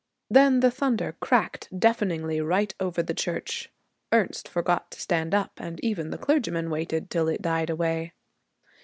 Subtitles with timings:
[0.31, 3.69] Then the thunder cracked deafeningly right over the church.
[4.11, 8.13] Ernest forgot to stand up, and even the clergyman waited till it died away.